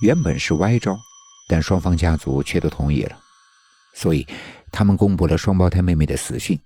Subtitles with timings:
[0.00, 0.98] 原本是歪招，
[1.48, 3.18] 但双方家族却都同意了，
[3.94, 4.26] 所以
[4.72, 6.58] 他们公布了双胞胎妹妹的死讯。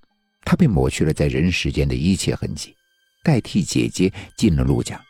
[0.45, 2.77] 她被抹去了在人世间的一切痕迹，
[3.23, 5.01] 代替姐姐进了陆家。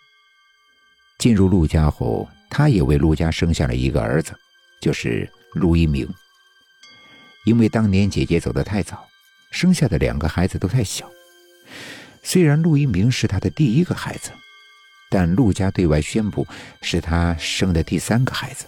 [1.18, 4.32] 进入陆家后，她也为陆家生下了一个儿子，
[4.80, 6.08] 就是陆一鸣。
[7.44, 9.04] 因为当年姐姐走得太早，
[9.50, 11.10] 生下的两个孩子都太小。
[12.22, 14.30] 虽然陆一鸣是她的第一个孩子。
[15.14, 16.44] 但陆家对外宣布
[16.82, 18.66] 是他生的第三个孩子，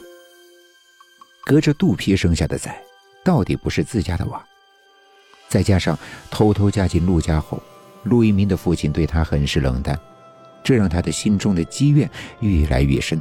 [1.45, 2.81] 隔着肚皮生下的崽，
[3.25, 4.41] 到底不是自家的娃。
[5.49, 5.99] 再加上
[6.31, 7.61] 偷偷嫁进陆家后，
[8.05, 9.99] 陆一鸣的父亲对他很是冷淡，
[10.63, 13.21] 这让他的心中的积怨越来越深。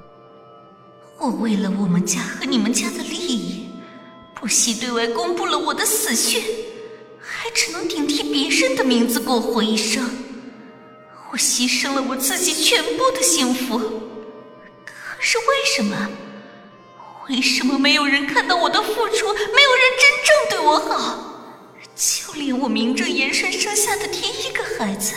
[1.18, 3.70] 我为了我们家和你们家的利益，
[4.36, 6.44] 不惜对外公布了我的死讯，
[7.20, 10.08] 还只能顶替别人的名字过活一生。
[11.36, 13.78] 我牺牲了我自己全部的幸福，
[14.86, 15.44] 可是为
[15.76, 16.10] 什么？
[17.28, 19.34] 为什么没有人看到我的付出？
[19.34, 21.60] 没有人真正对我好？
[21.94, 25.14] 就连我名正言顺生下的第一个孩子，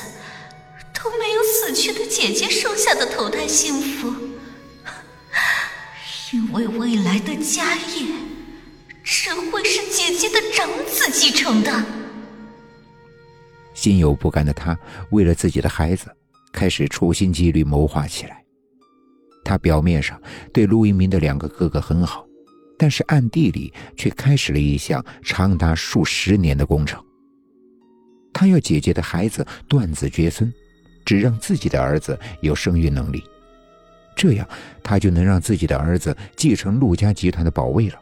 [0.93, 4.13] 都没有死去的姐姐生下的头胎幸福。
[6.33, 8.07] 因为未来的家业
[9.05, 11.85] 只会是姐姐的长子继承的。
[13.79, 14.77] 心有不甘的他，
[15.11, 16.11] 为了自己的孩子，
[16.53, 18.45] 开始处心积虑谋划起来。
[19.45, 20.21] 他表面上
[20.53, 22.27] 对陆一鸣的两个哥哥很好，
[22.77, 27.01] 但是暗地里却开始了一项长达数十年的工程。
[28.33, 30.53] 他要姐姐的孩子断子绝孙，
[31.05, 33.23] 只让自己的儿子有生育能力，
[34.17, 34.49] 这样
[34.83, 37.99] 他就能让自己的儿子继承陆家集团的宝位了。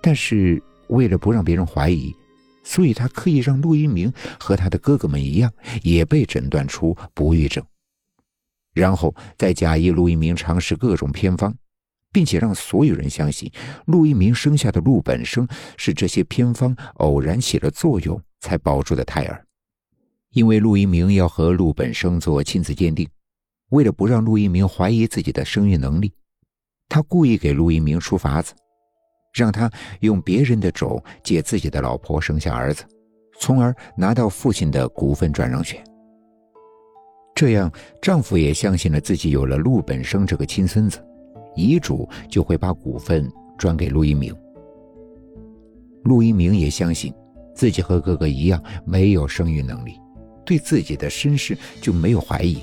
[0.00, 2.10] 但是为了不让别人怀疑。
[2.68, 5.50] 所以他刻意让陆一鸣和他的哥哥们一样，
[5.84, 7.64] 也被诊断出不育症，
[8.74, 11.56] 然后再假意陆一鸣尝试各种偏方，
[12.12, 13.48] 并且让所有人相信
[13.86, 19.46] 陆一鸣生下的陆本生是这些偏方偶然起了作用才保住的胎儿。
[20.32, 23.08] 因为陆一鸣要和陆本生做亲子鉴定，
[23.70, 26.12] 为了不让陆一鸣怀疑自己的生育能力，
[26.88, 28.52] 他故意给陆一鸣出法子。
[29.36, 29.70] 让他
[30.00, 32.82] 用别人的种借自己的老婆生下儿子，
[33.38, 35.78] 从而拿到父亲的股份转让权。
[37.34, 37.70] 这样，
[38.00, 40.98] 丈夫也相信了自己有了陆本生这个亲孙子，
[41.54, 44.34] 遗嘱就会把股份转给陆一鸣。
[46.04, 47.12] 陆一鸣也相信
[47.54, 50.00] 自己和哥哥一样没有生育能力，
[50.46, 52.62] 对自己的身世就没有怀疑，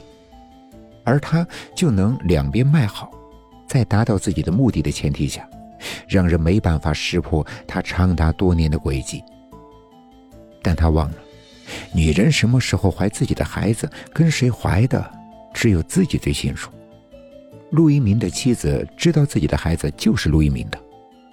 [1.04, 3.12] 而他就能两边卖好，
[3.68, 5.48] 在达到自己的目的的前提下。
[6.08, 9.24] 让人没办法识破他长达多年的诡计，
[10.62, 11.18] 但他忘了，
[11.94, 15.12] 女人什么时候怀自己的孩子，跟谁怀的，
[15.54, 16.72] 只有自己最清楚。
[17.72, 20.80] 陆一鸣的妻子知道自己的孩子就是陆一鸣的，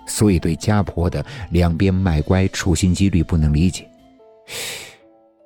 [0.06, 3.86] 所以对家婆的两边卖乖处心积虑不能理解，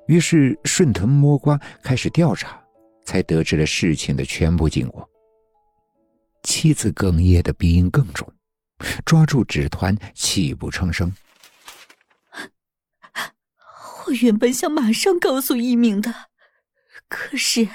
[0.07, 2.57] 于是顺藤摸瓜开始调查，
[3.03, 5.07] 才得知了事情的全部经过。
[6.43, 8.25] 妻子哽咽的鼻音更重。
[9.05, 11.13] 抓住纸团，泣不成声。
[14.07, 16.13] 我原本想马上告诉一鸣的，
[17.09, 17.67] 可是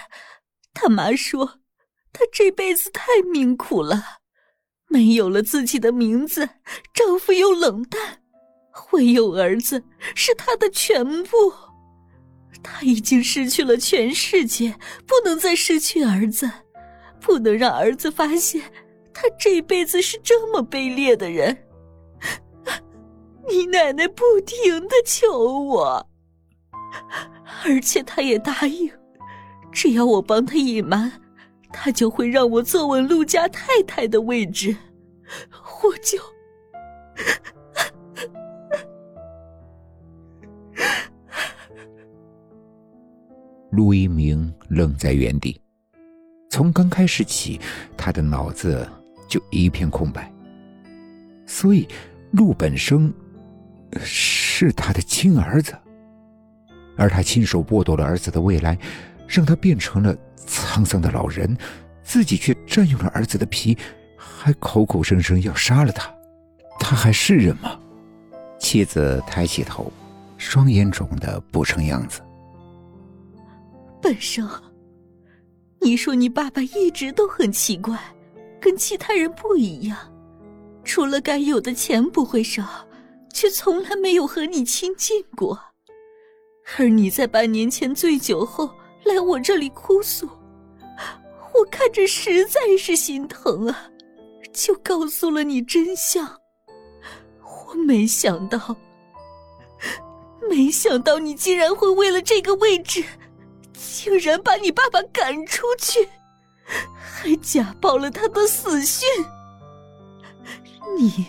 [0.73, 1.61] 他妈说，
[2.13, 4.21] 他这辈子太命苦了，
[4.89, 6.49] 没有了自己的名字，
[6.95, 8.23] 丈夫又冷淡，
[8.93, 9.83] 唯有儿子
[10.15, 11.53] 是他的全部。
[12.63, 16.51] 他已经失去了全世界，不能再失去儿子，
[17.19, 18.71] 不能让儿子发现。
[19.21, 21.55] 他这辈子是这么卑劣的人，
[23.47, 26.09] 你奶奶不停的求我，
[27.63, 28.91] 而且他也答应，
[29.71, 31.13] 只要我帮他隐瞒，
[31.71, 34.75] 他就会让我坐稳陆家太太的位置，
[35.83, 36.19] 我就。
[43.71, 45.61] 陆一鸣愣在原地，
[46.49, 47.61] 从刚开始起，
[47.99, 48.89] 他的脑子。
[49.31, 50.31] 就一片空白。
[51.47, 51.89] 所以，
[52.33, 53.11] 陆本生
[53.99, 55.75] 是他的亲儿子，
[56.97, 58.77] 而他亲手剥夺了儿子的未来，
[59.27, 60.15] 让他变成了
[60.47, 61.57] 沧桑的老人，
[62.03, 63.79] 自己却占用了儿子的皮，
[64.19, 66.13] 还口口声声要杀了他，
[66.79, 67.79] 他还是人吗？
[68.59, 69.91] 妻子抬起头，
[70.37, 72.21] 双眼肿得不成样子。
[74.03, 74.49] 本生，
[75.81, 77.99] 你说你爸爸一直都很奇怪。
[78.61, 79.97] 跟其他人不一样，
[80.85, 82.87] 除了该有的钱不会少，
[83.33, 85.59] 却从来没有和你亲近过。
[86.77, 88.71] 而你在半年前醉酒后
[89.05, 90.29] 来我这里哭诉，
[91.55, 93.91] 我看着实在是心疼啊！
[94.53, 96.39] 就告诉了你真相。
[97.43, 98.77] 我没想到，
[100.49, 103.05] 没想到你竟然会为了这个位置，
[103.73, 106.09] 竟然把你爸爸赶出去，
[107.01, 109.09] 还假报了他的死讯。
[110.97, 111.27] 你，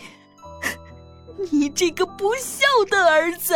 [1.50, 3.54] 你这个不孝的儿子，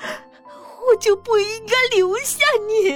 [0.00, 2.90] 我就不应该留下你。